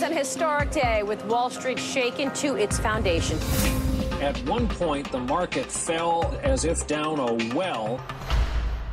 [0.00, 3.36] an historic day with Wall Street shaken to its foundation.
[4.22, 7.98] At one point, the market fell as if down a well.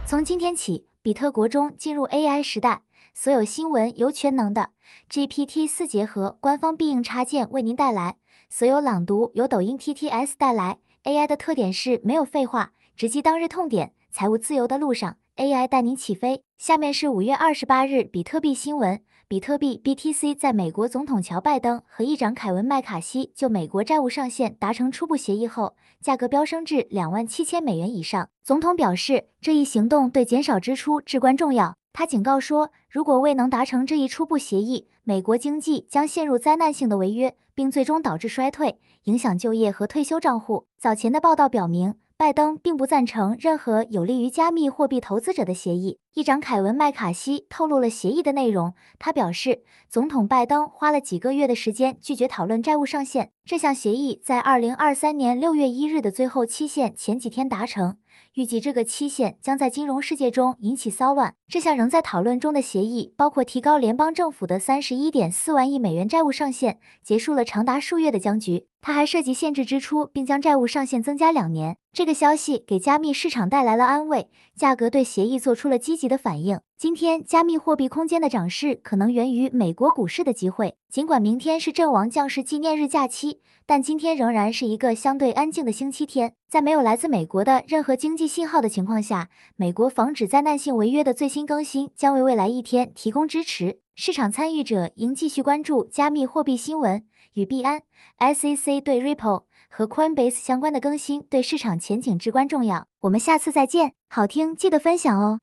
[0.06, 2.82] 从今天起，比特国中进入 AI 时代，
[3.14, 4.72] 所有新闻由全能的
[5.10, 8.18] GPT 四结合官方必应插件为您带来，
[8.50, 10.80] 所有朗读由抖音 TTS 带来。
[11.06, 13.94] AI 的特点是没有废话，直击当日痛点。
[14.12, 16.44] 财务自由的路上，AI 带您起飞。
[16.58, 19.00] 下面是五月二十八日比特币新闻：
[19.30, 28.28] 比特币 BTC 在美国总统乔拜登和议长凯文麦卡锡就美国债务上限达成初步协议后，价格飙升至两万七千美元以上。
[28.44, 31.78] 总统表示，这一行动对减少支出至关重要。
[31.94, 40.66] 他警告说，如果未能达成这一初步协议，美国经济将陷入灾难性的违约，并最终导致衰退，影响就业和退休账户。
[40.78, 46.00] 早前的报道表明，拜登并不赞成任何有利于加密货币投资者的协议。
[46.14, 48.74] 议长凯文麦卡锡透露了协议的内容。
[49.00, 53.32] 他表示，总统拜登花了几个月的时间拒绝讨论债务上限。
[53.46, 57.96] 这项协议在2023年6月1日的最后期限前几天达成。
[58.36, 61.36] 预计这个期限将在金融世界中引起骚乱。
[61.48, 68.68] 这项仍在讨论中的协议包括提高联邦政府的三十一点四万亿美元债务上限，结束了长达数月的僵局。
[68.82, 71.76] 它还涉及限制支出，并将债务上限增加两年。
[71.92, 76.62] 这个消息给加密市场带来了安慰，价格对协议做出了积极的反应。
[76.78, 80.76] 今天，加密货币空间的涨势可能源于美国股市的机会。
[80.90, 86.36] 尽管明天是阵亡将士纪念日假期，但今天仍然是一个相对安静的星期天。
[86.50, 93.82] 在没有来自美国的任何经济信号的情况下，美国防止灾难性违约的最新更新将为未来一天提供支持。
[93.96, 97.84] 市场参与者应继续关注加密货币新闻与币安、
[98.18, 102.88] SEC 对 Ripple 和 Coinbase 相关的更新，对市场前景至关重要。
[103.02, 103.94] 我们下次再见。
[104.08, 105.40] 好听记得分享哦。